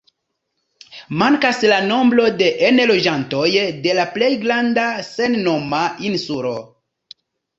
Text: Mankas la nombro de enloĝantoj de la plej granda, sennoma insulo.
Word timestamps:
Mankas 1.21 1.59
la 1.71 1.75
nombro 1.89 2.23
de 2.39 2.47
enloĝantoj 2.69 3.45
de 3.85 3.93
la 3.99 4.05
plej 4.15 4.31
granda, 4.47 4.85
sennoma 5.11 5.83
insulo. 6.13 6.55